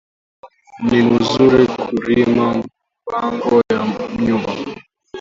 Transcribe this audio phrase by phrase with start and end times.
[0.87, 2.63] Ni muzuri ku rima mu
[3.05, 3.81] mpango ya
[4.23, 4.51] nyumba